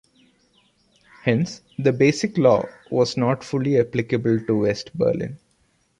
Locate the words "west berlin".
4.61-5.37